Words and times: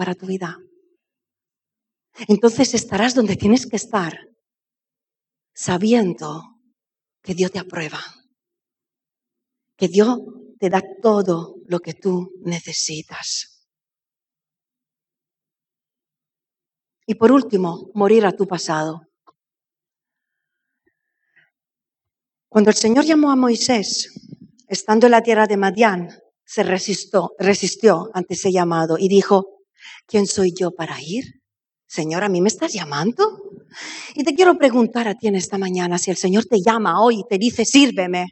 para 0.00 0.14
tu 0.14 0.24
vida. 0.24 0.58
Entonces 2.26 2.72
estarás 2.72 3.14
donde 3.14 3.36
tienes 3.36 3.66
que 3.66 3.76
estar, 3.76 4.18
sabiendo 5.52 6.58
que 7.20 7.34
Dios 7.34 7.52
te 7.52 7.58
aprueba, 7.58 8.00
que 9.76 9.88
Dios 9.88 10.18
te 10.58 10.70
da 10.70 10.82
todo 11.02 11.56
lo 11.66 11.80
que 11.80 11.92
tú 11.92 12.32
necesitas. 12.40 13.68
Y 17.04 17.16
por 17.16 17.30
último, 17.30 17.90
morir 17.92 18.24
a 18.24 18.32
tu 18.32 18.46
pasado. 18.46 19.02
Cuando 22.48 22.70
el 22.70 22.76
Señor 22.76 23.04
llamó 23.04 23.30
a 23.30 23.36
Moisés, 23.36 24.14
estando 24.66 25.08
en 25.08 25.12
la 25.12 25.22
tierra 25.22 25.46
de 25.46 25.58
Madián, 25.58 26.08
se 26.42 26.62
resistió, 26.62 27.34
resistió 27.38 28.10
ante 28.14 28.32
ese 28.32 28.50
llamado 28.50 28.96
y 28.96 29.06
dijo, 29.06 29.59
¿quién 30.10 30.26
soy 30.26 30.52
yo 30.52 30.72
para 30.72 31.00
ir? 31.00 31.24
Señor, 31.86 32.24
¿a 32.24 32.28
mí 32.28 32.40
me 32.40 32.48
estás 32.48 32.72
llamando? 32.72 33.42
Y 34.14 34.24
te 34.24 34.34
quiero 34.34 34.58
preguntar 34.58 35.06
a 35.06 35.14
ti 35.14 35.28
en 35.28 35.36
esta 35.36 35.56
mañana, 35.56 35.98
si 35.98 36.10
el 36.10 36.16
Señor 36.16 36.44
te 36.44 36.60
llama 36.60 37.00
hoy 37.00 37.20
y 37.20 37.24
te 37.28 37.38
dice, 37.38 37.64
sírveme, 37.64 38.26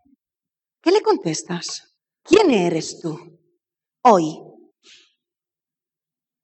¿qué 0.83 0.91
le 0.91 1.01
contestas? 1.01 1.95
¿Quién 2.23 2.51
eres 2.51 3.01
tú 3.01 3.17
hoy? 4.03 4.41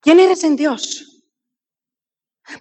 ¿Quién 0.01 0.20
eres 0.20 0.45
en 0.45 0.55
Dios? 0.55 1.23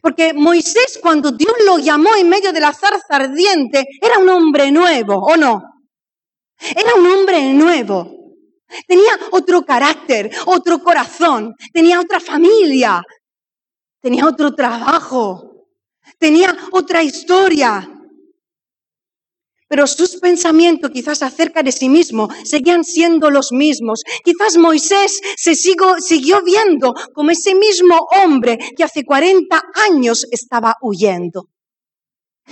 Porque 0.01 0.33
Moisés 0.33 0.97
cuando 1.01 1.31
Dios 1.31 1.53
lo 1.65 1.77
llamó 1.77 2.15
en 2.15 2.29
medio 2.29 2.51
de 2.53 2.59
la 2.59 2.73
zarza 2.73 3.03
ardiente, 3.09 3.85
era 4.01 4.17
un 4.17 4.29
hombre 4.29 4.71
nuevo, 4.71 5.15
¿o 5.15 5.35
no? 5.35 5.61
Era 6.59 6.95
un 6.95 7.05
hombre 7.05 7.53
nuevo. 7.53 8.12
Tenía 8.87 9.11
otro 9.31 9.63
carácter, 9.63 10.31
otro 10.45 10.79
corazón, 10.79 11.55
tenía 11.73 11.99
otra 11.99 12.19
familia, 12.19 13.01
tenía 14.01 14.27
otro 14.27 14.53
trabajo, 14.53 15.67
tenía 16.17 16.55
otra 16.71 17.03
historia. 17.03 17.89
Pero 19.67 19.87
sus 19.87 20.17
pensamientos 20.17 20.91
quizás 20.91 21.23
acerca 21.23 21.63
de 21.63 21.71
sí 21.71 21.89
mismo 21.89 22.29
seguían 22.43 22.83
siendo 22.83 23.31
los 23.31 23.51
mismos. 23.51 24.03
Quizás 24.23 24.57
Moisés 24.57 25.19
se 25.35 25.55
siguió 25.55 26.43
viendo 26.43 26.93
como 27.13 27.31
ese 27.31 27.55
mismo 27.55 27.97
hombre 28.23 28.59
que 28.77 28.83
hace 28.83 29.03
40 29.03 29.61
años 29.89 30.27
estaba 30.29 30.75
huyendo. 30.81 31.49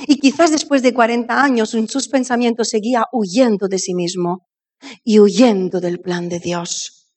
Y 0.08 0.18
quizás 0.20 0.52
después 0.52 0.82
de 0.82 0.94
40 0.94 1.44
años 1.44 1.70
sus 1.70 2.08
pensamientos 2.08 2.70
seguía 2.70 3.04
huyendo 3.12 3.68
de 3.68 3.78
sí 3.78 3.94
mismo 3.94 4.48
y 5.04 5.20
huyendo 5.20 5.80
del 5.80 6.00
plan 6.00 6.30
de 6.30 6.40
Dios, 6.40 7.14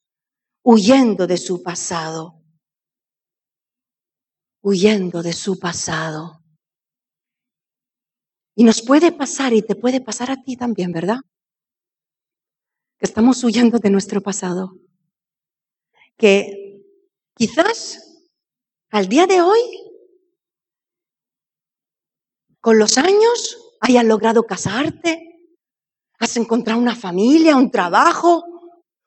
huyendo 0.63 1.27
de 1.27 1.37
su 1.37 1.63
pasado, 1.63 2.43
huyendo 4.63 5.23
de 5.23 5.33
su 5.33 5.59
pasado. 5.59 6.43
Y 8.57 8.65
nos 8.65 8.83
puede 8.83 9.13
pasar 9.13 9.53
y 9.53 9.63
te 9.63 9.75
puede 9.75 10.01
pasar 10.01 10.31
a 10.31 10.43
ti 10.43 10.57
también, 10.57 10.93
¿verdad? 10.93 11.19
Que 12.99 13.07
estamos 13.07 13.43
huyendo 13.43 13.79
de 13.79 13.91
nuestro 13.91 14.21
pasado. 14.21 14.79
Que 16.17 16.81
quizás 17.35 18.29
al 18.91 19.09
día 19.09 19.27
de 19.27 19.43
hoy, 19.43 19.61
con 22.61 22.79
los 22.79 22.97
años, 22.97 23.59
hayas 23.81 24.05
logrado 24.05 24.45
casarte, 24.45 25.24
Has 26.25 26.39
encontrado 26.39 26.81
una 26.81 26.97
familia, 26.97 27.55
un 27.55 27.71
trabajo, 27.71 28.45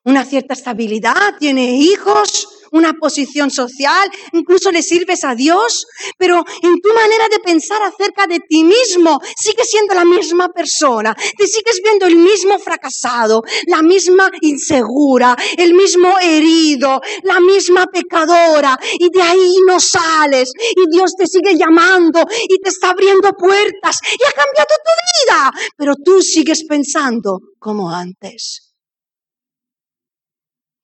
una 0.03 0.23
cierta 0.23 0.53
estabilidad, 0.53 1.15
tienes 1.39 1.71
hijos, 1.71 2.47
una 2.71 2.93
posición 2.93 3.51
social, 3.51 4.09
incluso 4.33 4.71
le 4.71 4.81
sirves 4.81 5.23
a 5.23 5.35
Dios, 5.35 5.85
pero 6.17 6.43
en 6.61 6.81
tu 6.81 6.93
manera 6.93 7.27
de 7.29 7.39
pensar 7.39 7.81
acerca 7.83 8.27
de 8.27 8.39
ti 8.39 8.63
mismo 8.63 9.19
sigues 9.35 9.69
siendo 9.69 9.93
la 9.93 10.05
misma 10.05 10.49
persona, 10.49 11.15
te 11.37 11.47
sigues 11.47 11.79
viendo 11.83 12.05
el 12.05 12.17
mismo 12.17 12.59
fracasado, 12.59 13.42
la 13.67 13.81
misma 13.81 14.30
insegura, 14.42 15.36
el 15.58 15.73
mismo 15.73 16.17
herido, 16.19 17.02
la 17.23 17.39
misma 17.39 17.86
pecadora, 17.87 18.77
y 18.99 19.09
de 19.09 19.21
ahí 19.21 19.55
no 19.67 19.80
sales, 19.80 20.52
y 20.75 20.89
Dios 20.92 21.13
te 21.17 21.27
sigue 21.27 21.58
llamando 21.58 22.21
y 22.49 22.58
te 22.59 22.69
está 22.69 22.92
abriendo 22.92 23.31
puertas 23.33 23.99
y 24.03 24.23
ha 24.23 24.31
cambiado 24.31 24.73
tu 24.86 25.31
vida, 25.31 25.52
pero 25.77 25.93
tú 26.03 26.21
sigues 26.21 26.63
pensando 26.67 27.39
como 27.59 27.89
antes 27.89 28.67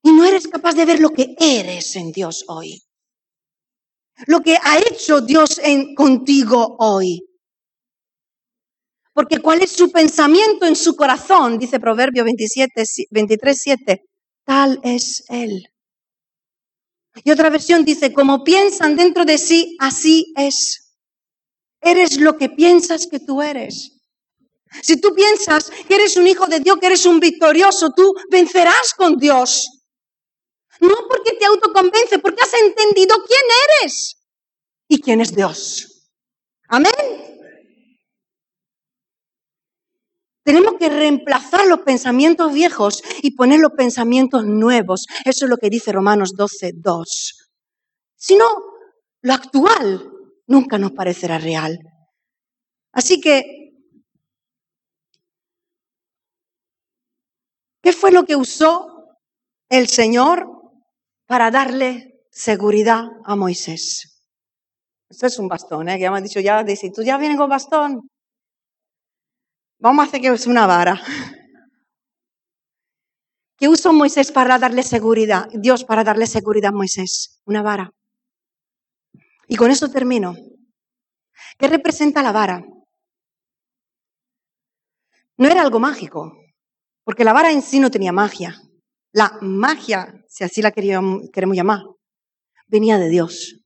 y 0.03 0.12
no 0.12 0.25
eres 0.25 0.47
capaz 0.47 0.74
de 0.74 0.86
ver 0.86 1.00
lo 1.00 1.09
que 1.09 1.34
eres 1.40 1.96
en 1.96 2.12
Dios 2.12 2.44
hoy. 2.47 2.84
Lo 4.28 4.41
que 4.41 4.58
ha 4.62 4.78
hecho 4.78 5.22
Dios 5.22 5.59
en, 5.64 5.96
contigo 5.96 6.75
hoy. 6.78 7.25
Porque 9.14 9.40
cuál 9.40 9.62
es 9.62 9.72
su 9.72 9.91
pensamiento 9.91 10.66
en 10.66 10.75
su 10.75 10.96
corazón, 10.96 11.58
dice 11.58 11.80
Proverbio 11.80 12.24
27, 12.24 12.84
23, 13.12 13.58
7, 13.58 14.02
tal 14.46 14.80
es 14.84 15.24
Él. 15.30 15.68
Y 17.24 17.31
otra 17.31 17.50
versión 17.50 17.85
dice, 17.85 18.12
como 18.12 18.44
piensan 18.44 18.96
dentro 18.96 19.24
de 19.24 19.38
sí, 19.38 19.78
así 19.80 20.34
es. 20.35 20.97
Eres 21.80 22.18
lo 22.20 22.38
que 22.38 22.50
piensas 22.50 23.08
que 23.08 23.20
tú 23.20 23.41
eres. 23.41 23.91
Si 24.81 25.00
tú 25.00 25.14
piensas 25.14 25.72
que 25.88 25.96
eres 25.96 26.18
un 26.18 26.28
hijo 26.28 26.47
de 26.47 26.59
Dios, 26.59 26.78
que 26.80 26.88
eres 26.88 27.06
un 27.06 27.20
victorioso, 27.20 27.91
tú 27.96 28.14
vencerás 28.31 28.94
con 28.97 29.18
Dios. 29.18 29.83
No 30.84 30.96
porque 31.08 31.32
te 31.40 31.46
autoconvence, 31.46 32.20
porque 32.20 32.42
has 32.44 32.54
entendido 32.56 33.16
quién 33.26 33.42
eres 33.80 34.18
y 34.90 35.02
quién 35.02 35.22
es 35.22 35.34
Dios. 35.34 36.10
Amén. 36.68 36.92
Tenemos 40.44 40.74
que 40.78 40.90
reemplazar 40.90 41.68
los 41.68 41.80
pensamientos 41.80 42.52
viejos 42.52 43.02
y 43.22 43.32
poner 43.32 43.62
los 43.62 43.72
pensamientos 43.72 44.44
nuevos. 44.46 45.06
Eso 45.24 45.46
es 45.46 45.50
lo 45.50 45.56
que 45.56 45.70
dice 45.70 45.94
Romanos 45.94 46.34
12, 46.36 46.74
2. 46.76 47.50
Si 48.18 48.36
no, 48.36 48.50
lo 49.22 49.34
actual 49.34 50.12
nunca 50.48 50.78
nos 50.78 50.92
parecerá 50.92 51.38
real. 51.38 51.80
Así 52.92 53.22
que, 53.22 53.72
¿qué 57.82 57.94
fue 57.94 58.12
lo 58.12 58.26
que 58.26 58.36
usó 58.36 59.18
el 59.70 59.88
Señor 59.88 60.53
para 61.34 61.50
darle 61.50 62.22
seguridad 62.30 63.06
a 63.26 63.36
Moisés. 63.36 64.22
Esto 65.10 65.26
es 65.26 65.40
un 65.40 65.48
bastón, 65.48 65.90
¿eh? 65.90 65.96
que 65.96 66.04
ya 66.04 66.12
me 66.12 66.18
han 66.18 66.24
dicho, 66.24 66.40
ya, 66.40 66.64
dice, 66.64 66.92
tú 66.94 67.02
ya 67.02 67.18
vienes 67.18 67.40
con 67.40 67.50
bastón. 67.50 68.08
Vamos 69.80 70.06
a 70.06 70.08
hacer 70.08 70.22
que 70.22 70.28
es 70.28 70.46
una 70.46 70.68
vara. 70.68 71.02
¿Qué 73.58 73.68
usó 73.68 73.94
Moisés 73.94 74.32
para 74.32 74.60
darle 74.60 74.84
seguridad? 74.84 75.50
Dios 75.56 75.84
para 75.84 76.04
darle 76.04 76.28
seguridad 76.28 76.70
a 76.70 76.78
Moisés. 76.78 77.42
Una 77.46 77.64
vara. 77.64 77.92
Y 79.48 79.56
con 79.56 79.72
eso 79.72 79.90
termino. 79.90 80.36
¿Qué 81.58 81.68
representa 81.68 82.22
la 82.22 82.32
vara? 82.32 82.64
No 85.38 85.48
era 85.48 85.64
algo 85.64 85.80
mágico, 85.80 86.32
porque 87.04 87.24
la 87.24 87.34
vara 87.34 87.52
en 87.52 87.64
sí 87.64 87.80
no 87.80 87.90
tenía 87.90 88.12
magia. 88.12 88.56
La 89.13 89.38
magia, 89.41 90.25
si 90.28 90.44
así 90.44 90.62
la 90.62 90.72
queremos 90.72 91.56
llamar, 91.56 91.84
venía 92.68 92.97
de 92.97 93.09
Dios. 93.09 93.63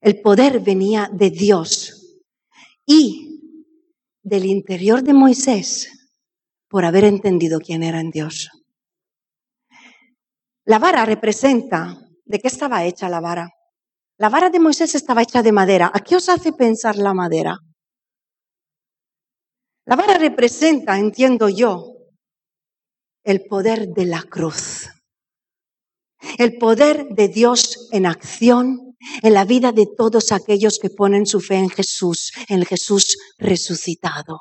El 0.00 0.22
poder 0.22 0.60
venía 0.60 1.10
de 1.12 1.30
Dios. 1.30 2.18
Y 2.86 3.60
del 4.22 4.46
interior 4.46 5.02
de 5.02 5.12
Moisés 5.12 5.88
por 6.68 6.84
haber 6.84 7.04
entendido 7.04 7.60
quién 7.60 7.82
era 7.82 8.00
en 8.00 8.10
Dios. 8.10 8.50
La 10.64 10.78
vara 10.78 11.04
representa, 11.04 11.98
¿de 12.24 12.38
qué 12.38 12.48
estaba 12.48 12.84
hecha 12.84 13.08
la 13.08 13.20
vara? 13.20 13.50
La 14.18 14.30
vara 14.30 14.48
de 14.48 14.58
Moisés 14.58 14.94
estaba 14.94 15.22
hecha 15.22 15.42
de 15.42 15.52
madera. 15.52 15.90
¿A 15.92 16.00
qué 16.00 16.16
os 16.16 16.28
hace 16.28 16.52
pensar 16.52 16.96
la 16.96 17.12
madera? 17.12 17.58
La 19.84 19.96
vara 19.96 20.18
representa, 20.18 20.98
entiendo 20.98 21.48
yo, 21.48 21.95
el 23.26 23.44
poder 23.44 23.88
de 23.88 24.06
la 24.06 24.22
cruz. 24.22 24.88
El 26.38 26.56
poder 26.56 27.08
de 27.10 27.28
Dios 27.28 27.88
en 27.92 28.06
acción 28.06 28.96
en 29.22 29.34
la 29.34 29.44
vida 29.44 29.72
de 29.72 29.86
todos 29.86 30.32
aquellos 30.32 30.78
que 30.78 30.90
ponen 30.90 31.26
su 31.26 31.40
fe 31.40 31.56
en 31.56 31.68
Jesús, 31.68 32.32
en 32.48 32.64
Jesús 32.64 33.18
resucitado. 33.36 34.40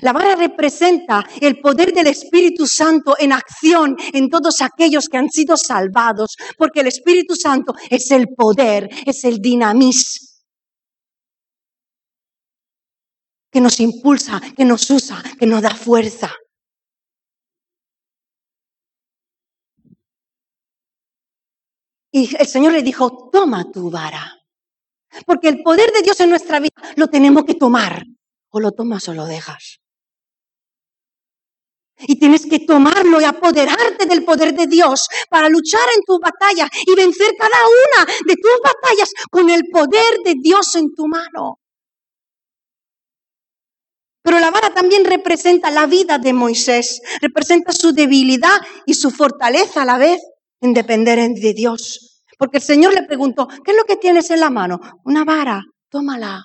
La 0.00 0.12
vara 0.12 0.36
representa 0.36 1.26
el 1.40 1.60
poder 1.60 1.92
del 1.92 2.06
Espíritu 2.06 2.66
Santo 2.66 3.16
en 3.18 3.32
acción 3.32 3.96
en 4.12 4.30
todos 4.30 4.62
aquellos 4.62 5.08
que 5.08 5.18
han 5.18 5.28
sido 5.28 5.56
salvados, 5.56 6.36
porque 6.56 6.80
el 6.80 6.86
Espíritu 6.86 7.34
Santo 7.34 7.74
es 7.90 8.10
el 8.12 8.28
poder, 8.28 8.88
es 9.04 9.24
el 9.24 9.40
dinamismo 9.40 10.32
que 13.52 13.60
nos 13.60 13.78
impulsa, 13.80 14.40
que 14.56 14.64
nos 14.64 14.88
usa, 14.90 15.22
que 15.38 15.44
nos 15.44 15.60
da 15.60 15.74
fuerza. 15.74 16.32
Y 22.12 22.36
el 22.36 22.46
Señor 22.46 22.74
le 22.74 22.82
dijo, 22.82 23.30
toma 23.32 23.72
tu 23.72 23.90
vara. 23.90 24.38
Porque 25.26 25.48
el 25.48 25.62
poder 25.62 25.90
de 25.92 26.02
Dios 26.02 26.20
en 26.20 26.28
nuestra 26.30 26.60
vida 26.60 26.74
lo 26.96 27.08
tenemos 27.08 27.44
que 27.44 27.54
tomar. 27.54 28.04
O 28.50 28.60
lo 28.60 28.72
tomas 28.72 29.08
o 29.08 29.14
lo 29.14 29.24
dejas. 29.24 29.80
Y 32.00 32.18
tienes 32.18 32.46
que 32.46 32.60
tomarlo 32.60 33.20
y 33.20 33.24
apoderarte 33.24 34.06
del 34.06 34.24
poder 34.24 34.54
de 34.54 34.66
Dios 34.66 35.08
para 35.30 35.48
luchar 35.48 35.88
en 35.96 36.02
tu 36.04 36.18
batalla 36.18 36.68
y 36.86 36.94
vencer 36.94 37.32
cada 37.38 37.56
una 37.64 38.12
de 38.26 38.34
tus 38.34 38.60
batallas 38.62 39.10
con 39.30 39.48
el 39.48 39.62
poder 39.72 40.18
de 40.24 40.34
Dios 40.38 40.74
en 40.74 40.94
tu 40.94 41.06
mano. 41.06 41.60
Pero 44.22 44.38
la 44.38 44.50
vara 44.50 44.74
también 44.74 45.04
representa 45.04 45.70
la 45.70 45.86
vida 45.86 46.18
de 46.18 46.32
Moisés, 46.32 47.00
representa 47.20 47.72
su 47.72 47.92
debilidad 47.92 48.60
y 48.84 48.94
su 48.94 49.10
fortaleza 49.10 49.82
a 49.82 49.86
la 49.86 49.98
vez 49.98 50.20
en 50.62 50.72
depender 50.72 51.18
de 51.18 51.52
Dios. 51.52 52.22
Porque 52.38 52.56
el 52.56 52.62
Señor 52.62 52.94
le 52.94 53.02
preguntó, 53.02 53.46
¿qué 53.46 53.72
es 53.72 53.76
lo 53.76 53.84
que 53.84 53.96
tienes 53.96 54.30
en 54.30 54.40
la 54.40 54.48
mano? 54.48 54.80
Una 55.04 55.24
vara, 55.24 55.62
tómala. 55.90 56.42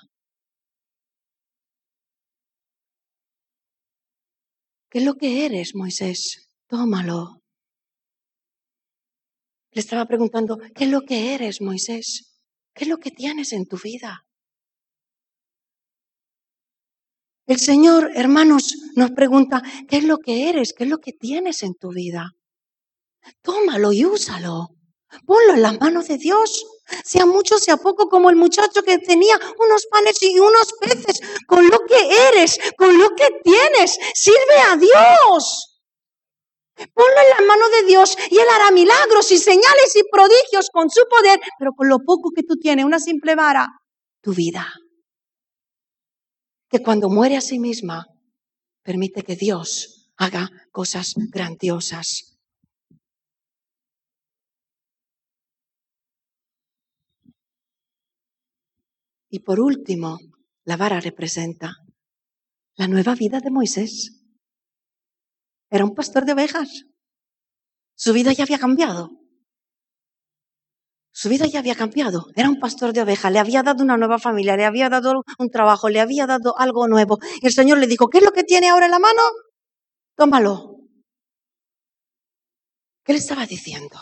¿Qué 4.90 4.98
es 4.98 5.04
lo 5.04 5.14
que 5.14 5.46
eres, 5.46 5.74
Moisés? 5.74 6.50
Tómalo. 6.66 7.42
Le 9.70 9.80
estaba 9.80 10.06
preguntando, 10.06 10.58
¿qué 10.74 10.84
es 10.84 10.90
lo 10.90 11.02
que 11.02 11.34
eres, 11.34 11.60
Moisés? 11.60 12.40
¿Qué 12.74 12.84
es 12.84 12.88
lo 12.88 12.98
que 12.98 13.10
tienes 13.10 13.52
en 13.52 13.66
tu 13.66 13.76
vida? 13.78 14.24
El 17.46 17.58
Señor, 17.58 18.10
hermanos, 18.14 18.74
nos 18.94 19.10
pregunta, 19.12 19.62
¿qué 19.88 19.98
es 19.98 20.04
lo 20.04 20.18
que 20.18 20.48
eres? 20.50 20.74
¿Qué 20.76 20.84
es 20.84 20.90
lo 20.90 20.98
que 20.98 21.12
tienes 21.12 21.62
en 21.62 21.74
tu 21.74 21.90
vida? 21.90 22.32
Tómalo 23.42 23.92
y 23.92 24.04
úsalo. 24.04 24.68
Ponlo 25.26 25.54
en 25.54 25.62
las 25.62 25.80
manos 25.80 26.08
de 26.08 26.18
Dios. 26.18 26.64
Sea 27.04 27.26
mucho, 27.26 27.58
sea 27.58 27.76
poco, 27.76 28.08
como 28.08 28.30
el 28.30 28.36
muchacho 28.36 28.82
que 28.82 28.98
tenía 28.98 29.38
unos 29.58 29.86
panes 29.90 30.22
y 30.22 30.38
unos 30.38 30.72
peces. 30.80 31.20
Con 31.46 31.68
lo 31.68 31.80
que 31.86 32.28
eres, 32.28 32.58
con 32.76 32.98
lo 32.98 33.10
que 33.14 33.28
tienes, 33.42 33.98
sirve 34.14 34.60
a 34.70 34.76
Dios. 34.76 35.68
Ponlo 36.94 37.20
en 37.24 37.30
las 37.30 37.46
manos 37.46 37.70
de 37.72 37.86
Dios 37.86 38.16
y 38.30 38.38
Él 38.38 38.46
hará 38.54 38.70
milagros 38.70 39.32
y 39.32 39.38
señales 39.38 39.96
y 39.96 40.02
prodigios 40.10 40.70
con 40.72 40.88
su 40.90 41.02
poder, 41.10 41.40
pero 41.58 41.72
con 41.72 41.88
lo 41.88 41.98
poco 41.98 42.30
que 42.34 42.44
tú 42.44 42.56
tienes, 42.56 42.84
una 42.84 43.00
simple 43.00 43.34
vara, 43.34 43.66
tu 44.22 44.32
vida. 44.32 44.72
Que 46.70 46.80
cuando 46.80 47.08
muere 47.08 47.36
a 47.36 47.40
sí 47.40 47.58
misma, 47.58 48.06
permite 48.82 49.22
que 49.22 49.34
Dios 49.34 50.12
haga 50.16 50.50
cosas 50.70 51.14
grandiosas. 51.16 52.27
Y 59.30 59.40
por 59.40 59.60
último, 59.60 60.18
la 60.64 60.76
vara 60.76 61.00
representa 61.00 61.76
la 62.76 62.88
nueva 62.88 63.14
vida 63.14 63.40
de 63.40 63.50
Moisés. 63.50 64.24
Era 65.70 65.84
un 65.84 65.94
pastor 65.94 66.24
de 66.24 66.32
ovejas. 66.32 66.84
Su 67.94 68.12
vida 68.12 68.32
ya 68.32 68.44
había 68.44 68.58
cambiado. 68.58 69.10
Su 71.12 71.28
vida 71.28 71.46
ya 71.46 71.58
había 71.58 71.74
cambiado. 71.74 72.26
Era 72.36 72.48
un 72.48 72.60
pastor 72.60 72.92
de 72.92 73.02
ovejas. 73.02 73.32
Le 73.32 73.40
había 73.40 73.62
dado 73.62 73.82
una 73.82 73.96
nueva 73.96 74.18
familia, 74.18 74.56
le 74.56 74.64
había 74.64 74.88
dado 74.88 75.24
un 75.38 75.50
trabajo, 75.50 75.88
le 75.88 76.00
había 76.00 76.26
dado 76.26 76.56
algo 76.56 76.86
nuevo. 76.86 77.18
Y 77.42 77.46
el 77.46 77.52
Señor 77.52 77.78
le 77.78 77.86
dijo, 77.86 78.08
¿qué 78.08 78.18
es 78.18 78.24
lo 78.24 78.32
que 78.32 78.44
tiene 78.44 78.68
ahora 78.68 78.86
en 78.86 78.92
la 78.92 78.98
mano? 78.98 79.22
Tómalo. 80.14 80.76
¿Qué 83.04 83.12
le 83.12 83.18
estaba 83.18 83.46
diciendo? 83.46 83.98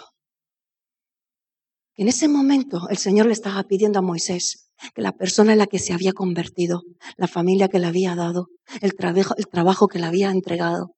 En 1.95 2.09
ese 2.09 2.29
momento 2.29 2.89
el 2.91 2.99
Señor 2.99 3.27
le 3.27 3.33
estaba 3.33 3.63
pidiendo 3.63 3.99
a 3.99 4.03
Moisés 4.03 4.66
que 4.95 5.03
la 5.03 5.13
persona 5.13 5.53
en 5.53 5.59
la 5.59 5.67
que 5.67 5.79
se 5.79 5.93
había 5.93 6.13
convertido, 6.13 6.83
la 7.17 7.29
familia 7.29 7.69
que 7.69 7.79
le 7.79 7.87
había 7.87 8.15
dado, 8.15 8.49
el 8.81 8.95
trabajo, 8.95 9.35
el 9.37 9.49
trabajo 9.49 9.89
que 9.89 9.99
le 9.99 10.07
había 10.07 10.31
entregado, 10.31 10.97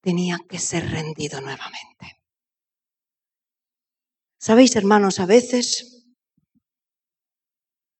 tenía 0.00 0.38
que 0.48 0.58
ser 0.58 0.90
rendido 0.90 1.40
nuevamente. 1.40 2.20
Sabéis, 4.38 4.74
hermanos, 4.76 5.20
a 5.20 5.26
veces, 5.26 6.06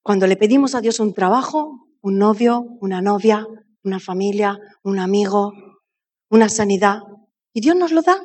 cuando 0.03 0.27
le 0.27 0.37
pedimos 0.37 0.75
a 0.75 0.81
Dios 0.81 0.99
un 0.99 1.13
trabajo, 1.13 1.89
un 2.01 2.19
novio, 2.19 2.61
una 2.81 3.03
novia, 3.03 3.47
una 3.85 4.01
familia, 4.01 4.59
un 4.83 4.99
amigo, 4.99 5.53
una 6.31 6.49
sanidad, 6.49 7.01
y 7.53 7.61
Dios 7.61 7.77
nos 7.77 7.93
lo 7.93 8.01
da, 8.03 8.23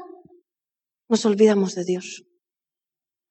nos 1.09 1.25
olvidamos 1.25 1.75
de 1.75 1.83
Dios. 1.83 2.23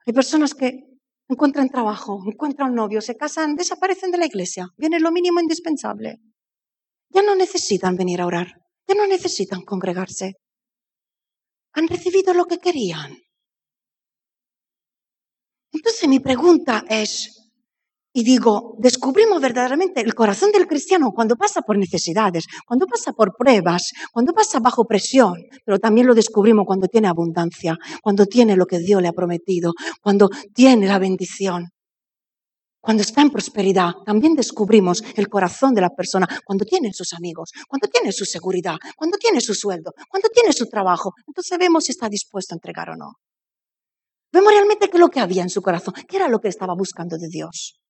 Hay 0.07 0.13
personas 0.13 0.55
que 0.55 0.94
encuentran 1.35 1.69
trabajo, 1.69 2.23
encuentran 2.27 2.75
novio, 2.75 3.01
se 3.01 3.17
casan, 3.17 3.57
desaparecen 3.57 4.11
de 4.11 4.19
la 4.19 4.27
iglesia. 4.27 4.69
Viene 4.77 5.01
lo 5.01 5.11
mínimo 5.11 5.41
indispensable. 5.41 6.21
Ya 7.11 7.23
no 7.23 7.35
necesitan 7.35 7.97
venir 7.97 8.21
a 8.21 8.27
orar, 8.27 8.55
ya 8.89 8.95
no 8.95 9.07
necesitan 9.07 9.63
congregarse. 9.63 10.35
Han 11.73 11.89
recibido 11.89 12.35
lo 12.35 12.45
que 12.47 12.59
querían. 12.59 13.19
Entonces 15.73 16.09
mi 16.09 16.21
pregunta 16.21 16.85
es, 16.89 17.34
y 18.17 18.23
digo, 18.23 18.77
descubrimos 18.79 19.41
verdaderamente 19.41 20.01
el 20.01 20.15
corazón 20.15 20.53
del 20.53 20.69
cristiano 20.69 21.11
cuando 21.11 21.35
pasa 21.35 21.63
por 21.63 21.77
necesidades, 21.77 22.47
cuando 22.65 22.87
pasa 22.87 23.13
por 23.13 23.37
pruebas, 23.37 23.93
cuando 24.13 24.33
pasa 24.33 24.61
bajo 24.61 24.85
presión, 24.85 25.35
pero 25.67 25.81
también 25.81 26.07
lo 26.07 26.15
descubrimos 26.15 26.65
cuando 26.65 26.87
tiene 26.87 27.09
abundancia, 27.09 27.77
cuando 28.05 28.27
tiene 28.27 28.55
lo 28.55 28.67
que 28.67 28.79
Dios 28.79 29.03
le 29.03 29.09
ha 29.09 29.13
prometido, 29.13 29.73
cuando 30.01 30.31
tiene 30.55 30.87
la 30.87 31.01
bendición. 31.01 31.71
Cuando 32.81 33.03
está 33.03 33.21
en 33.21 33.31
prosperidad, 33.31 33.95
también 34.07 34.35
descubrimos 34.35 35.03
el 35.17 35.29
corazón 35.29 35.75
de 35.75 35.81
la 35.81 35.91
persona 35.91 36.29
cuando 36.45 36.65
tiene 36.65 36.93
sus 36.93 37.15
amigos, 37.15 37.51
cuando 37.67 37.89
tiene 37.89 38.13
su 38.13 38.25
seguridad, 38.25 38.77
cuando 38.97 39.19
tiene 39.19 39.41
su 39.41 39.55
sueldo, 39.55 39.93
cuando 40.09 40.29
tiene 40.29 40.53
su 40.53 40.67
trabajo. 40.67 41.15
Entonces 41.27 41.59
vemos 41.59 41.85
si 41.85 41.91
está 41.91 42.09
dispuesto 42.09 42.55
a 42.55 42.59
entregar 42.59 42.91
o 42.91 42.97
no. 42.97 43.15
Vemos 44.31 44.53
realmente 44.53 44.89
qué 44.89 44.99
es 44.99 45.01
lo 45.01 45.09
que 45.09 45.19
había 45.19 45.43
en 45.43 45.51
su 45.51 45.63
corazón, 45.63 45.95
qué 46.07 46.17
era 46.19 46.29
lo 46.29 46.39
que 46.39 46.49
estaba 46.49 46.75
buscando 46.75 47.19
de 47.19 47.29
Dios. 47.29 47.81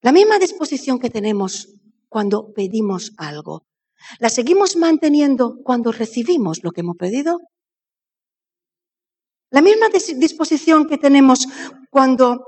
La 0.00 0.12
misma 0.12 0.38
disposición 0.38 0.98
que 0.98 1.10
tenemos 1.10 1.68
cuando 2.08 2.52
pedimos 2.52 3.12
algo, 3.16 3.66
¿la 4.20 4.28
seguimos 4.28 4.76
manteniendo 4.76 5.56
cuando 5.64 5.90
recibimos 5.90 6.62
lo 6.62 6.70
que 6.70 6.82
hemos 6.82 6.96
pedido? 6.96 7.38
La 9.50 9.60
misma 9.60 9.88
disposición 9.88 10.86
que 10.86 10.98
tenemos 10.98 11.46
cuando 11.90 12.44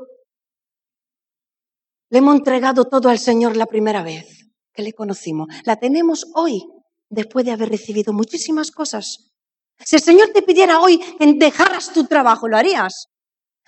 le 2.10 2.18
hemos 2.18 2.36
entregado 2.36 2.84
todo 2.84 3.08
al 3.08 3.18
Señor 3.18 3.56
la 3.56 3.66
primera 3.66 4.02
vez 4.02 4.50
que 4.72 4.82
le 4.82 4.92
conocimos, 4.92 5.48
la 5.64 5.76
tenemos 5.76 6.26
hoy 6.34 6.62
después 7.08 7.44
de 7.44 7.52
haber 7.52 7.70
recibido 7.70 8.12
muchísimas 8.12 8.70
cosas. 8.70 9.32
Si 9.78 9.96
el 9.96 10.02
Señor 10.02 10.28
te 10.32 10.42
pidiera 10.42 10.80
hoy 10.80 10.98
que 10.98 11.32
dejaras 11.34 11.92
tu 11.92 12.04
trabajo, 12.04 12.46
¿lo 12.46 12.56
harías? 12.56 13.09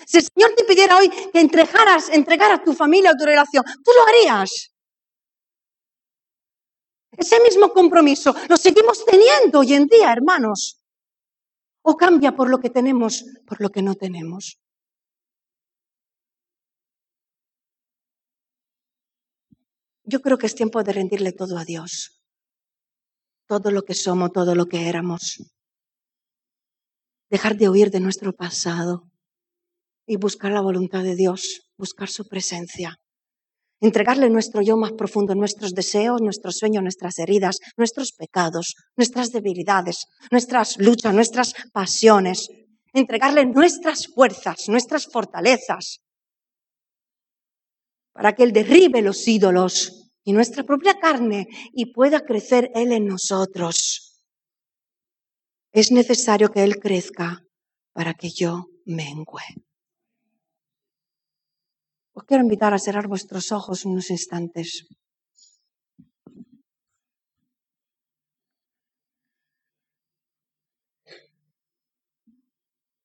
Si 0.06 0.18
el 0.18 0.24
Señor 0.24 0.54
te 0.56 0.64
pidiera 0.64 0.96
hoy 0.98 1.08
que 1.08 1.40
entregaras, 1.40 2.08
entregaras 2.08 2.64
tu 2.64 2.72
familia 2.72 3.12
o 3.12 3.16
tu 3.16 3.24
relación, 3.24 3.64
tú 3.64 3.90
lo 3.96 4.06
harías. 4.06 4.72
Ese 7.16 7.40
mismo 7.40 7.72
compromiso 7.72 8.34
lo 8.48 8.56
seguimos 8.56 9.04
teniendo 9.04 9.60
hoy 9.60 9.74
en 9.74 9.86
día, 9.86 10.12
hermanos. 10.12 10.82
O 11.82 11.96
cambia 11.96 12.32
por 12.32 12.48
lo 12.48 12.58
que 12.58 12.70
tenemos, 12.70 13.24
por 13.46 13.60
lo 13.60 13.70
que 13.70 13.82
no 13.82 13.94
tenemos. 13.94 14.58
Yo 20.04 20.20
creo 20.20 20.38
que 20.38 20.46
es 20.46 20.54
tiempo 20.54 20.82
de 20.82 20.92
rendirle 20.92 21.32
todo 21.32 21.58
a 21.58 21.64
Dios. 21.64 22.22
Todo 23.46 23.70
lo 23.70 23.82
que 23.82 23.94
somos, 23.94 24.32
todo 24.32 24.54
lo 24.54 24.66
que 24.66 24.88
éramos. 24.88 25.42
Dejar 27.30 27.56
de 27.56 27.68
huir 27.68 27.90
de 27.90 28.00
nuestro 28.00 28.32
pasado 28.32 29.11
y 30.06 30.16
buscar 30.16 30.52
la 30.52 30.60
voluntad 30.60 31.02
de 31.02 31.16
Dios, 31.16 31.62
buscar 31.76 32.08
su 32.08 32.26
presencia. 32.26 32.96
Entregarle 33.80 34.30
nuestro 34.30 34.62
yo 34.62 34.76
más 34.76 34.92
profundo, 34.92 35.34
nuestros 35.34 35.72
deseos, 35.74 36.20
nuestros 36.20 36.56
sueños, 36.56 36.82
nuestras 36.84 37.18
heridas, 37.18 37.58
nuestros 37.76 38.12
pecados, 38.12 38.76
nuestras 38.96 39.32
debilidades, 39.32 40.04
nuestras 40.30 40.78
luchas, 40.78 41.12
nuestras 41.12 41.54
pasiones. 41.72 42.48
Entregarle 42.92 43.44
nuestras 43.46 44.06
fuerzas, 44.06 44.68
nuestras 44.68 45.06
fortalezas, 45.06 46.00
para 48.12 48.34
que 48.34 48.44
Él 48.44 48.52
derribe 48.52 49.02
los 49.02 49.26
ídolos 49.26 50.10
y 50.22 50.32
nuestra 50.32 50.62
propia 50.62 50.98
carne 51.00 51.48
y 51.72 51.92
pueda 51.92 52.20
crecer 52.20 52.70
Él 52.74 52.92
en 52.92 53.06
nosotros. 53.06 54.22
Es 55.72 55.90
necesario 55.90 56.50
que 56.50 56.62
Él 56.62 56.78
crezca 56.78 57.42
para 57.92 58.14
que 58.14 58.30
yo 58.30 58.66
mengue. 58.84 59.42
Os 62.18 62.24
quiero 62.26 62.44
invitar 62.46 62.72
a 62.74 62.84
cerrar 62.86 63.06
vuestros 63.08 63.52
ojos 63.58 63.78
unos 63.90 64.10
instantes. 64.16 64.68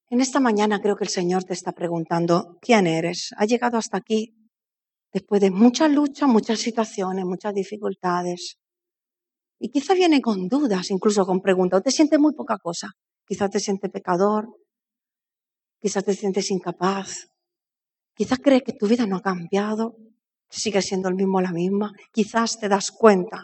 En 0.09 0.19
esta 0.21 0.39
mañana 0.39 0.81
creo 0.81 0.97
que 0.97 1.03
el 1.03 1.09
Señor 1.09 1.43
te 1.45 1.53
está 1.53 1.71
preguntando, 1.71 2.57
¿quién 2.61 2.87
eres? 2.87 3.33
¿Has 3.37 3.47
llegado 3.47 3.77
hasta 3.77 3.97
aquí 3.97 4.35
después 5.13 5.39
de 5.41 5.51
mucha 5.51 5.87
lucha, 5.87 6.27
muchas 6.27 6.59
situaciones, 6.59 7.23
muchas 7.25 7.53
dificultades? 7.53 8.57
Y 9.59 9.69
quizá 9.69 9.93
viene 9.93 10.21
con 10.21 10.47
dudas, 10.47 10.91
incluso 10.91 11.25
con 11.25 11.41
preguntas, 11.41 11.79
o 11.79 11.83
te 11.83 11.91
sientes 11.91 12.19
muy 12.19 12.33
poca 12.33 12.57
cosa. 12.57 12.91
Quizás 13.25 13.49
te 13.51 13.59
sientes 13.59 13.91
pecador, 13.91 14.47
quizás 15.81 16.03
te 16.05 16.13
sientes 16.13 16.51
incapaz, 16.51 17.27
quizás 18.17 18.39
crees 18.39 18.63
que 18.63 18.73
tu 18.73 18.87
vida 18.87 19.05
no 19.05 19.17
ha 19.17 19.21
cambiado, 19.21 19.95
sigue 20.49 20.81
siendo 20.81 21.07
el 21.07 21.15
mismo 21.15 21.39
la 21.39 21.51
misma, 21.51 21.93
quizás 22.11 22.59
te 22.59 22.67
das 22.67 22.91
cuenta 22.91 23.43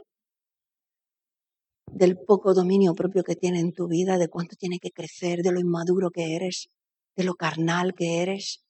del 1.87 2.17
poco 2.17 2.55
dominio 2.55 2.95
propio 2.95 3.23
que 3.23 3.35
tiene 3.35 3.59
en 3.59 3.71
tu 3.71 3.87
vida, 3.87 4.17
de 4.17 4.29
cuánto 4.29 4.55
tiene 4.55 4.79
que 4.79 4.89
crecer, 4.89 5.43
de 5.43 5.51
lo 5.51 5.59
inmaduro 5.59 6.09
que 6.09 6.35
eres, 6.35 6.69
de 7.15 7.23
lo 7.23 7.35
carnal 7.35 7.93
que 7.93 8.23
eres, 8.23 8.63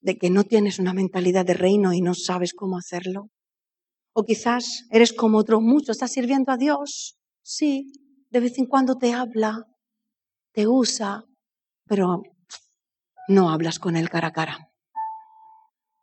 de 0.00 0.16
que 0.16 0.30
no 0.30 0.44
tienes 0.44 0.78
una 0.78 0.94
mentalidad 0.94 1.44
de 1.44 1.54
reino 1.54 1.92
y 1.92 2.00
no 2.00 2.14
sabes 2.14 2.54
cómo 2.54 2.78
hacerlo. 2.78 3.28
O 4.14 4.22
quizás 4.22 4.86
eres 4.90 5.12
como 5.12 5.36
otros 5.36 5.60
muchos, 5.60 5.96
estás 5.96 6.12
sirviendo 6.12 6.50
a 6.50 6.56
Dios, 6.56 7.18
sí, 7.42 7.92
de 8.30 8.40
vez 8.40 8.56
en 8.58 8.66
cuando 8.66 8.96
te 8.96 9.12
habla, 9.12 9.64
te 10.54 10.66
usa, 10.66 11.24
pero 11.86 12.22
no 13.28 13.50
hablas 13.50 13.78
con 13.78 13.96
él 13.96 14.08
cara 14.08 14.28
a 14.28 14.32
cara. 14.32 14.70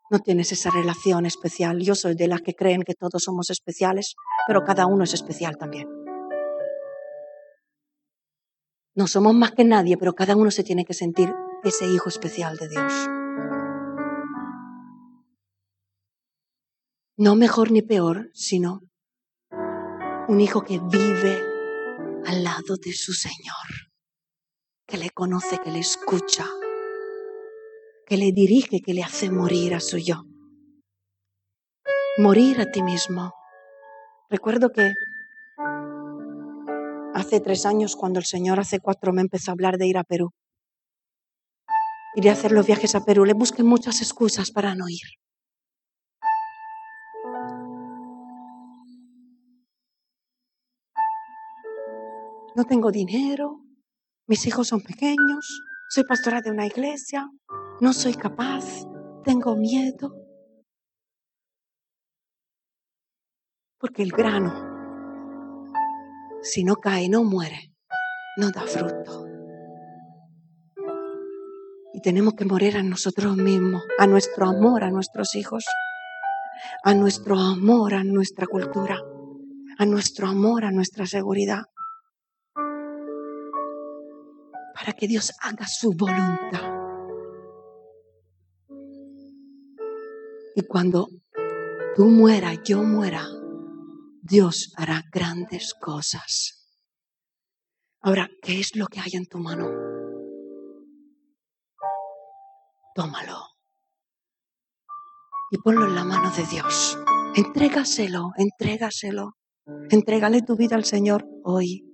No 0.10 0.20
tienes 0.20 0.52
esa 0.52 0.70
relación 0.70 1.26
especial. 1.26 1.80
Yo 1.80 1.96
soy 1.96 2.16
de 2.16 2.28
las 2.28 2.42
que 2.42 2.54
creen 2.54 2.84
que 2.84 2.94
todos 2.94 3.24
somos 3.24 3.50
especiales, 3.50 4.16
pero 4.46 4.64
cada 4.64 4.86
uno 4.86 5.06
es 5.06 5.14
especial 5.14 5.58
también. 5.58 5.88
No 8.96 9.08
somos 9.08 9.34
más 9.34 9.54
que 9.54 9.64
nadie, 9.64 9.98
pero 9.98 10.14
cada 10.14 10.36
uno 10.36 10.52
se 10.52 10.64
tiene 10.64 10.86
que 10.86 10.94
sentir 10.94 11.34
ese 11.64 11.88
hijo 11.88 12.10
especial 12.10 12.58
de 12.58 12.70
Dios. 12.70 12.94
No 17.18 17.36
mejor 17.36 17.72
ni 17.72 17.82
peor, 17.82 18.30
sino 18.34 18.82
un 20.28 20.42
hijo 20.42 20.62
que 20.62 20.80
vive 20.80 21.42
al 22.26 22.44
lado 22.44 22.76
de 22.84 22.94
su 22.94 23.14
Señor, 23.14 23.92
que 24.86 24.98
le 24.98 25.10
conoce, 25.10 25.58
que 25.58 25.72
le 25.72 25.80
escucha, 25.80 26.46
que 28.06 28.18
le 28.18 28.32
dirige, 28.32 28.82
que 28.82 28.94
le 28.94 29.04
hace 29.04 29.30
morir 29.30 29.74
a 29.74 29.80
su 29.80 29.98
yo. 29.98 30.24
Morir 32.18 32.62
a 32.62 32.72
ti 32.72 32.84
mismo. 32.84 33.34
Recuerdo 34.30 34.72
que 34.72 34.94
hace 37.14 37.40
tres 37.40 37.66
años, 37.66 37.96
cuando 37.96 38.20
el 38.20 38.26
Señor 38.26 38.60
hace 38.60 38.80
cuatro 38.80 39.14
me 39.14 39.22
empezó 39.22 39.52
a 39.52 39.54
hablar 39.54 39.78
de 39.78 39.88
ir 39.88 39.98
a 39.98 40.04
Perú. 40.04 40.32
Iré 42.16 42.30
a 42.30 42.34
hacer 42.34 42.52
los 42.52 42.68
viajes 42.68 42.94
a 42.96 43.04
Perú. 43.04 43.26
Le 43.26 43.34
busqué 43.34 43.64
muchas 43.64 44.02
excusas 44.02 44.52
para 44.52 44.76
no 44.76 44.88
ir. 44.88 45.02
No 52.56 52.66
tengo 52.66 52.92
dinero, 52.92 53.62
mis 54.28 54.46
hijos 54.46 54.68
son 54.68 54.82
pequeños, 54.82 55.64
soy 55.90 56.04
pastora 56.04 56.40
de 56.42 56.52
una 56.52 56.68
iglesia, 56.68 57.28
no 57.82 57.94
soy 57.94 58.14
capaz, 58.14 58.86
tengo 59.24 59.56
miedo. 59.56 60.16
Porque 63.80 64.04
el 64.04 64.12
grano, 64.12 64.54
si 66.42 66.64
no 66.64 66.76
cae, 66.76 67.10
no 67.10 67.24
muere, 67.24 67.74
no 68.38 68.52
da 68.52 68.62
fruto. 68.62 69.26
Y 71.94 72.02
tenemos 72.02 72.34
que 72.36 72.46
morir 72.46 72.78
a 72.78 72.84
nosotros 72.84 73.36
mismos, 73.36 73.84
a 74.00 74.08
nuestro 74.08 74.48
amor 74.48 74.84
a 74.84 74.90
nuestros 74.90 75.36
hijos, 75.36 75.66
a 76.84 76.94
nuestro 76.94 77.38
amor 77.38 77.94
a 77.94 78.04
nuestra 78.04 78.48
cultura, 78.48 78.98
a 79.78 79.86
nuestro 79.86 80.28
amor 80.28 80.66
a 80.66 80.72
nuestra 80.72 81.06
seguridad, 81.06 81.64
para 84.74 84.94
que 84.98 85.08
Dios 85.08 85.34
haga 85.42 85.68
su 85.68 85.94
voluntad. 85.94 86.83
Y 90.56 90.62
cuando 90.64 91.10
tú 91.96 92.06
mueras, 92.06 92.60
yo 92.64 92.84
muera, 92.84 93.28
Dios 94.22 94.72
hará 94.78 95.04
grandes 95.12 95.74
cosas. 95.74 96.70
Ahora, 98.02 98.30
¿qué 98.42 98.60
es 98.60 98.76
lo 98.76 98.88
que 98.88 99.00
hay 99.00 99.12
en 99.14 99.26
tu 99.26 99.40
mano? 99.40 99.70
Tómalo 102.94 103.54
y 105.50 105.58
ponlo 105.58 105.86
en 105.86 105.96
la 105.96 106.04
mano 106.04 106.32
de 106.36 106.46
Dios. 106.46 106.98
Entrégaselo, 107.36 108.32
entrégaselo. 108.38 109.36
Entrégale 109.90 110.42
tu 110.42 110.56
vida 110.56 110.76
al 110.76 110.86
Señor 110.86 111.26
hoy. 111.44 111.86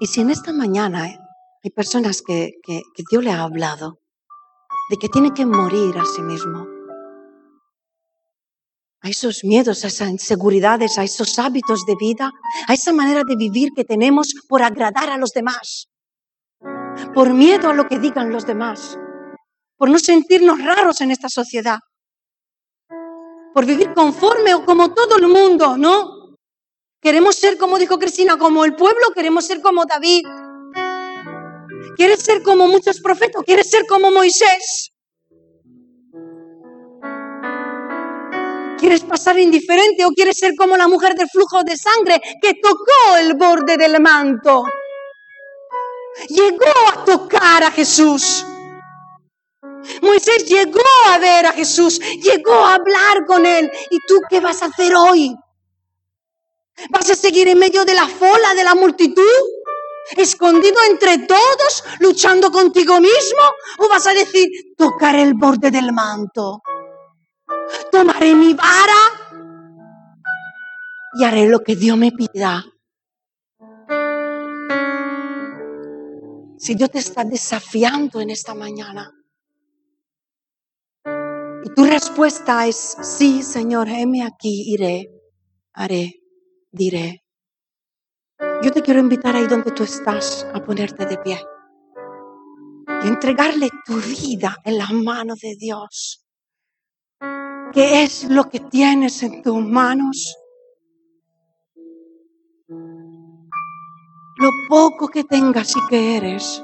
Y 0.00 0.06
si 0.06 0.20
en 0.20 0.30
esta 0.30 0.52
mañana 0.52 1.08
eh, 1.08 1.18
hay 1.64 1.70
personas 1.70 2.22
que, 2.22 2.52
que 2.62 2.82
Dios 3.10 3.24
le 3.24 3.32
ha 3.32 3.42
hablado 3.42 3.98
de 4.88 4.96
que 4.96 5.08
tiene 5.08 5.32
que 5.32 5.44
morir 5.46 5.96
a 5.98 6.04
sí 6.04 6.22
mismo. 6.22 6.66
A 9.00 9.08
esos 9.08 9.44
miedos, 9.44 9.84
a 9.84 9.88
esas 9.88 10.08
inseguridades, 10.08 10.98
a 10.98 11.04
esos 11.04 11.38
hábitos 11.38 11.84
de 11.86 11.94
vida, 11.96 12.32
a 12.66 12.74
esa 12.74 12.92
manera 12.92 13.22
de 13.26 13.36
vivir 13.36 13.70
que 13.74 13.84
tenemos 13.84 14.34
por 14.48 14.62
agradar 14.62 15.10
a 15.10 15.18
los 15.18 15.32
demás, 15.32 15.88
por 17.14 17.32
miedo 17.32 17.70
a 17.70 17.74
lo 17.74 17.86
que 17.86 17.98
digan 17.98 18.32
los 18.32 18.44
demás, 18.46 18.98
por 19.76 19.88
no 19.90 19.98
sentirnos 19.98 20.62
raros 20.62 21.00
en 21.00 21.12
esta 21.12 21.28
sociedad, 21.28 21.78
por 23.54 23.64
vivir 23.64 23.94
conforme 23.94 24.54
o 24.54 24.64
como 24.64 24.92
todo 24.94 25.16
el 25.16 25.28
mundo, 25.28 25.76
¿no? 25.76 26.36
Queremos 27.00 27.36
ser, 27.36 27.56
como 27.56 27.78
dijo 27.78 27.98
Cristina, 27.98 28.36
como 28.36 28.64
el 28.64 28.74
pueblo, 28.74 29.12
queremos 29.14 29.46
ser 29.46 29.62
como 29.62 29.84
David, 29.84 30.26
¿Quieres 31.96 32.20
ser 32.20 32.42
como 32.42 32.66
muchos 32.68 33.00
profetas? 33.00 33.42
¿Quieres 33.44 33.70
ser 33.70 33.86
como 33.86 34.10
Moisés? 34.10 34.92
¿Quieres 38.78 39.00
pasar 39.02 39.38
indiferente 39.38 40.04
o 40.04 40.10
quieres 40.10 40.38
ser 40.38 40.54
como 40.56 40.76
la 40.76 40.86
mujer 40.86 41.14
del 41.14 41.28
flujo 41.28 41.64
de 41.64 41.76
sangre 41.76 42.20
que 42.40 42.54
tocó 42.54 43.16
el 43.18 43.34
borde 43.34 43.76
del 43.76 44.00
manto? 44.00 44.62
Llegó 46.28 46.72
a 46.92 47.04
tocar 47.04 47.64
a 47.64 47.70
Jesús. 47.70 48.44
Moisés 50.02 50.44
llegó 50.46 50.80
a 51.06 51.18
ver 51.18 51.46
a 51.46 51.52
Jesús, 51.52 52.00
llegó 52.22 52.52
a 52.52 52.74
hablar 52.74 53.24
con 53.26 53.44
él. 53.46 53.70
¿Y 53.90 53.98
tú 54.06 54.20
qué 54.28 54.40
vas 54.40 54.62
a 54.62 54.66
hacer 54.66 54.94
hoy? 54.94 55.34
¿Vas 56.90 57.10
a 57.10 57.14
seguir 57.16 57.48
en 57.48 57.58
medio 57.58 57.84
de 57.84 57.94
la 57.94 58.06
fola 58.06 58.54
de 58.54 58.64
la 58.64 58.74
multitud? 58.74 59.24
Escondido 60.16 60.76
entre 60.90 61.18
todos, 61.18 61.84
luchando 62.00 62.50
contigo 62.50 63.00
mismo? 63.00 63.42
¿O 63.78 63.88
vas 63.88 64.06
a 64.06 64.14
decir, 64.14 64.48
tocaré 64.76 65.22
el 65.22 65.34
borde 65.34 65.70
del 65.70 65.92
manto? 65.92 66.62
Tomaré 67.90 68.34
mi 68.34 68.54
vara 68.54 68.94
y 71.18 71.24
haré 71.24 71.48
lo 71.48 71.60
que 71.60 71.76
Dios 71.76 71.96
me 71.96 72.12
pida. 72.12 72.64
Si 76.58 76.74
Dios 76.74 76.90
te 76.90 76.98
está 76.98 77.24
desafiando 77.24 78.20
en 78.20 78.30
esta 78.30 78.54
mañana 78.54 79.12
y 81.64 81.74
tu 81.74 81.84
respuesta 81.84 82.66
es, 82.66 82.96
sí, 83.02 83.42
Señor, 83.42 83.88
heme 83.88 84.24
aquí, 84.24 84.72
iré, 84.72 85.08
haré, 85.72 86.20
diré. 86.70 87.27
Yo 88.60 88.72
te 88.72 88.82
quiero 88.82 88.98
invitar 88.98 89.36
ahí 89.36 89.46
donde 89.46 89.70
tú 89.70 89.84
estás 89.84 90.44
a 90.52 90.60
ponerte 90.60 91.06
de 91.06 91.16
pie 91.18 91.40
y 93.04 93.06
entregarle 93.06 93.68
tu 93.86 93.94
vida 93.94 94.56
en 94.64 94.78
las 94.78 94.92
manos 94.92 95.38
de 95.38 95.54
Dios. 95.54 96.26
¿Qué 97.72 98.02
es 98.02 98.28
lo 98.28 98.48
que 98.48 98.58
tienes 98.58 99.22
en 99.22 99.42
tus 99.42 99.64
manos? 99.64 100.36
Lo 104.38 104.50
poco 104.68 105.06
que 105.06 105.22
tengas 105.22 105.76
y 105.76 105.80
que 105.88 106.16
eres 106.16 106.60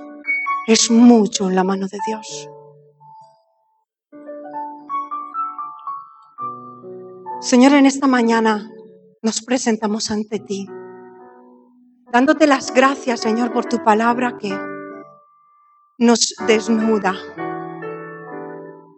es 0.67 0.91
mucho 0.91 1.49
en 1.49 1.55
la 1.55 1.63
mano 1.63 1.87
de 1.87 1.99
Dios. 2.09 2.49
Señor, 7.41 7.75
en 7.75 7.87
esta 7.87 8.09
mañana 8.09 8.69
nos 9.23 9.43
presentamos 9.43 10.11
ante 10.11 10.41
ti 10.41 10.67
dándote 12.15 12.47
las 12.47 12.73
gracias, 12.73 13.23
Señor, 13.23 13.53
por 13.53 13.65
tu 13.65 13.83
palabra 13.83 14.39
que 14.41 14.57
nos 15.99 16.33
desnuda, 16.47 17.13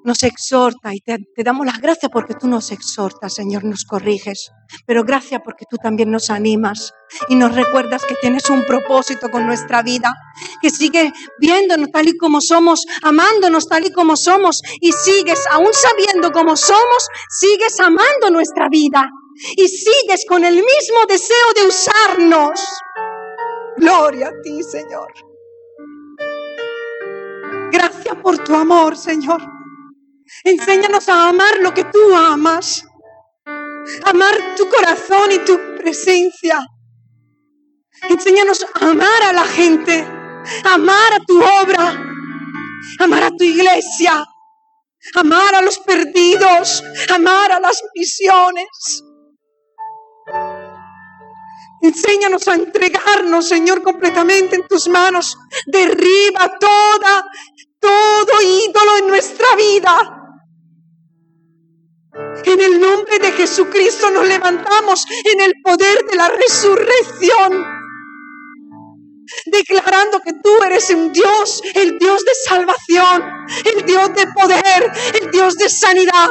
nos 0.05 0.23
exhorta 0.23 0.93
y 0.93 1.01
te, 1.01 1.17
te, 1.35 1.43
damos 1.43 1.65
las 1.65 1.81
gracias 1.81 2.13
porque 2.13 2.35
tú 2.35 2.47
nos 2.47 2.71
exhortas, 2.73 3.33
Señor, 3.33 3.65
nos 3.65 3.87
corriges. 3.87 4.51
Pero 4.87 5.03
gracias 5.03 5.41
porque 5.43 5.65
tú 5.69 5.79
también 5.79 6.11
nos 6.11 6.29
animas 6.29 6.93
y 7.31 7.37
nos 7.37 7.55
recuerdas 7.55 8.05
que 8.07 8.17
tienes 8.17 8.51
un 8.51 8.67
propósito 8.67 9.31
con 9.31 9.47
nuestra 9.47 9.83
vida, 9.83 10.13
que 10.61 10.69
sigues 10.69 11.11
viéndonos 11.41 11.89
tal 11.91 12.07
y 12.09 12.19
como 12.19 12.43
somos, 12.43 12.85
amándonos 13.03 13.67
tal 13.67 13.87
y 13.87 13.93
como 13.93 14.17
somos 14.17 14.61
y 14.79 14.93
sigues, 14.93 15.43
aún 15.53 15.73
sabiendo 15.73 16.33
cómo 16.33 16.55
somos, 16.55 17.09
sigues 17.31 17.81
amando 17.81 18.31
nuestra 18.31 18.69
vida 18.69 19.09
y 19.57 19.69
sigues 19.69 20.27
con 20.29 20.45
el 20.45 20.57
mismo 20.57 21.07
deseo 21.09 21.53
de 21.55 21.67
usarnos. 21.67 22.61
Gloria 23.77 24.29
a 24.29 24.43
ti, 24.43 24.63
Señor. 24.63 25.13
Gracias 27.73 28.17
por 28.23 28.39
tu 28.39 28.55
amor, 28.55 28.97
Señor. 28.97 29.41
Enséñanos 30.45 31.09
a 31.09 31.29
amar 31.29 31.59
lo 31.61 31.75
que 31.75 31.85
tú 31.85 32.15
amas. 32.15 32.85
Amar 34.05 34.35
tu 34.57 34.69
corazón 34.69 35.31
y 35.33 35.39
tu 35.41 35.59
presencia. 35.77 36.67
Enséñanos 38.09 38.65
a 38.75 38.91
amar 38.91 39.23
a 39.23 39.33
la 39.33 39.45
gente, 39.45 40.07
amar 40.65 41.13
a 41.15 41.25
tu 41.27 41.39
obra, 41.39 42.03
amar 42.99 43.23
a 43.25 43.31
tu 43.31 43.45
iglesia, 43.45 44.25
amar 45.15 45.55
a 45.55 45.63
los 45.63 45.79
perdidos, 45.81 46.83
amar 47.15 47.53
a 47.53 47.61
las 47.61 47.83
misiones. 47.95 49.05
Enséñanos 51.87 52.49
a 52.49 52.55
entregarnos, 52.55 53.49
Señor, 53.49 53.81
completamente 53.81 54.57
en 54.57 54.67
tus 54.67 54.89
manos. 54.89 55.37
Derriba 55.67 56.59
toda, 56.59 57.25
todo 57.79 58.33
ídolo 58.43 58.97
en 58.99 59.07
nuestra 59.07 59.47
vida. 59.57 59.95
En 62.45 62.61
el 62.61 62.81
nombre 62.81 63.19
de 63.21 63.31
Jesucristo 63.33 64.11
nos 64.11 64.27
levantamos 64.27 65.07
en 65.33 65.41
el 65.41 65.53
poder 65.63 66.05
de 66.11 66.17
la 66.17 66.29
resurrección, 66.29 67.65
declarando 69.47 70.21
que 70.25 70.33
tú 70.43 70.51
eres 70.65 70.91
un 70.91 71.13
Dios, 71.13 71.63
el 71.75 71.99
Dios 71.99 72.25
de 72.25 72.33
salvación, 72.49 73.23
el 73.65 73.85
Dios 73.85 74.13
de 74.15 74.27
poder, 74.35 74.93
el 75.21 75.31
Dios 75.31 75.57
de 75.57 75.69
sanidad. 75.69 76.31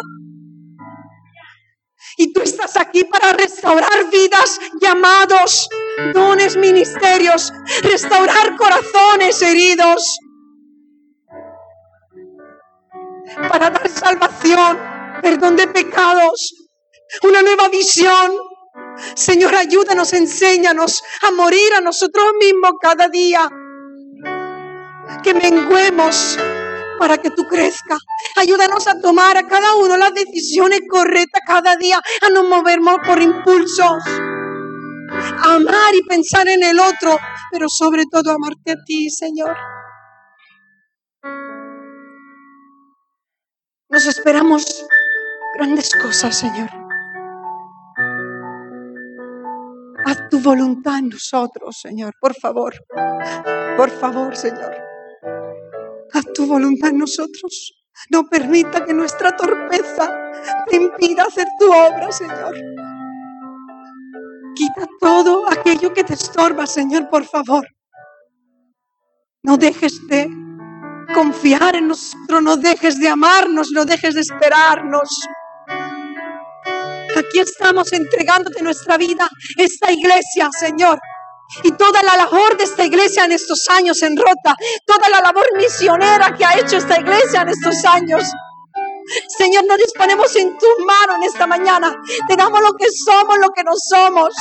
Y 2.17 2.31
tú 2.31 2.41
estás 2.41 2.77
aquí 2.77 3.03
para 3.03 3.33
restaurar 3.33 4.09
vidas, 4.09 4.59
llamados, 4.81 5.67
dones, 6.13 6.55
ministerios, 6.55 7.51
restaurar 7.83 8.55
corazones 8.55 9.41
heridos, 9.41 10.17
para 13.49 13.69
dar 13.69 13.89
salvación, 13.89 14.79
perdón 15.21 15.55
de 15.55 15.67
pecados, 15.67 16.53
una 17.23 17.41
nueva 17.41 17.69
visión. 17.69 18.31
Señor, 19.15 19.55
ayúdanos, 19.55 20.13
enséñanos 20.13 21.03
a 21.21 21.31
morir 21.31 21.73
a 21.73 21.81
nosotros 21.81 22.25
mismos 22.39 22.73
cada 22.81 23.07
día. 23.09 23.49
Que 25.23 25.33
menguemos 25.33 26.37
para 26.99 27.17
que 27.17 27.31
tú 27.31 27.43
crezcas. 27.47 27.99
Ayúdanos 28.37 28.87
a 28.87 28.99
tomar 28.99 29.37
a 29.37 29.47
cada 29.47 29.75
uno 29.75 29.97
las 29.97 30.13
decisiones 30.13 30.81
correctas 30.89 31.41
cada 31.45 31.75
día, 31.75 31.99
a 32.21 32.29
no 32.29 32.43
movernos 32.43 32.97
por 33.05 33.21
impulsos. 33.21 34.03
amar 35.43 35.93
y 35.95 36.03
pensar 36.07 36.47
en 36.47 36.63
el 36.63 36.79
otro, 36.79 37.17
pero 37.51 37.67
sobre 37.69 38.03
todo 38.11 38.31
amarte 38.31 38.71
a 38.71 38.83
ti, 38.85 39.09
Señor. 39.09 39.55
Nos 43.89 44.05
esperamos 44.07 44.85
grandes 45.57 45.93
cosas, 45.95 46.37
Señor. 46.37 46.69
Haz 50.05 50.29
tu 50.29 50.39
voluntad 50.39 50.99
en 50.99 51.09
nosotros, 51.09 51.79
Señor, 51.81 52.13
por 52.19 52.35
favor. 52.35 52.73
Por 53.77 53.89
favor, 53.89 54.35
Señor. 54.35 54.84
Haz 56.15 56.31
tu 56.33 56.47
voluntad 56.47 56.91
en 56.91 56.99
nosotros. 56.99 57.73
No 58.09 58.23
permita 58.23 58.85
que 58.85 58.93
nuestra 58.93 59.35
torpeza 59.35 60.09
te 60.69 60.77
impida 60.77 61.23
hacer 61.23 61.45
tu 61.59 61.65
obra, 61.65 62.09
Señor. 62.09 62.55
Quita 64.55 64.87
todo 65.01 65.43
aquello 65.51 65.93
que 65.93 66.05
te 66.05 66.13
estorba, 66.13 66.65
Señor, 66.67 67.09
por 67.09 67.25
favor. 67.25 67.67
No 69.43 69.57
dejes 69.57 70.07
de 70.07 70.29
confiar 71.13 71.75
en 71.75 71.89
nosotros, 71.89 72.41
no 72.41 72.55
dejes 72.55 72.97
de 72.97 73.09
amarnos, 73.09 73.71
no 73.73 73.83
dejes 73.83 74.15
de 74.15 74.21
esperarnos. 74.21 75.09
Aquí 77.17 77.39
estamos 77.39 77.91
entregándote 77.91 78.63
nuestra 78.63 78.97
vida, 78.97 79.27
esta 79.57 79.91
iglesia, 79.91 80.49
Señor. 80.57 80.97
Y 81.63 81.71
toda 81.71 82.01
la 82.03 82.17
labor 82.17 82.57
de 82.57 82.63
esta 82.63 82.83
iglesia 82.83 83.25
en 83.25 83.31
estos 83.31 83.67
años 83.69 84.01
en 84.03 84.17
Rota, 84.17 84.55
toda 84.85 85.09
la 85.09 85.19
labor 85.21 85.45
misionera 85.57 86.35
que 86.35 86.45
ha 86.45 86.59
hecho 86.59 86.77
esta 86.77 86.99
iglesia 86.99 87.41
en 87.41 87.49
estos 87.49 87.85
años. 87.85 88.23
Señor, 89.37 89.65
nos 89.65 89.77
disponemos 89.77 90.35
en 90.35 90.57
tu 90.57 90.65
mano 90.85 91.15
en 91.17 91.23
esta 91.23 91.45
mañana. 91.45 91.95
Te 92.27 92.35
damos 92.35 92.59
lo 92.61 92.73
que 92.73 92.87
somos, 92.89 93.37
lo 93.37 93.49
que 93.49 93.63
no 93.63 93.73
somos, 93.75 94.33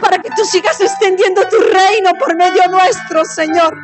para 0.00 0.18
que 0.18 0.30
tú 0.30 0.44
sigas 0.44 0.80
extendiendo 0.80 1.42
tu 1.48 1.58
reino 1.58 2.12
por 2.18 2.36
medio 2.36 2.62
nuestro, 2.70 3.24
Señor. 3.24 3.76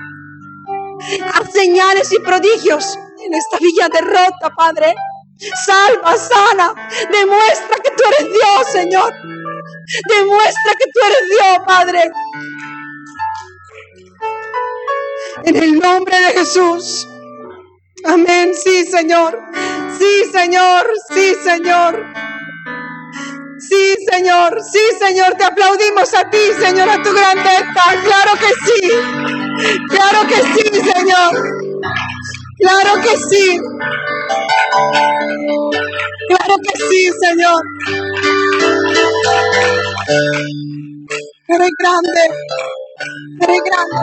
Haz 1.35 1.53
señales 1.53 2.13
y 2.13 2.21
prodigios 2.21 2.97
en 3.27 3.35
esta 3.35 3.59
villa 3.59 3.89
de 3.89 4.01
Rota, 4.01 4.51
Padre. 4.57 4.95
Salva, 5.67 6.17
sana, 6.17 6.75
demuestra 7.11 7.77
tú 8.05 8.11
eres 8.11 8.33
Dios, 8.33 8.73
Señor. 8.73 9.13
Demuestra 10.09 10.73
que 10.79 10.91
tú 10.93 11.01
eres 11.07 11.29
Dios, 11.29 11.59
Padre. 11.67 12.11
En 15.45 15.57
el 15.57 15.79
nombre 15.79 16.17
de 16.19 16.39
Jesús. 16.39 17.09
Amén. 18.05 18.53
Sí, 18.55 18.85
Señor. 18.85 19.39
Sí, 19.99 20.25
Señor. 20.33 20.87
Sí, 21.13 21.35
Señor. 21.43 22.07
Sí, 23.59 23.97
Señor. 24.11 24.63
Sí, 24.63 24.81
Señor. 24.99 25.35
Te 25.35 25.45
aplaudimos 25.45 26.15
a 26.15 26.31
ti, 26.31 26.53
Señor, 26.59 26.89
a 26.89 27.03
tu 27.03 27.13
grandeza. 27.13 27.85
Claro 28.05 28.33
que 28.39 28.53
sí. 28.67 28.91
Claro 29.89 30.27
que 30.29 30.37
sí, 30.37 30.93
Señor. 30.93 31.54
Que 33.05 33.17
sí. 33.19 33.61
Claro 36.29 36.55
que 36.63 36.75
sí, 36.89 37.11
Señor. 37.21 37.63
Eres 41.49 41.71
grande. 41.79 42.23
Eres 43.43 43.61
grande. 43.67 43.99